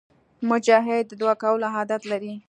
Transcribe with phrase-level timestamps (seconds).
[0.49, 2.33] مجاهد د دعا کولو عادت لري.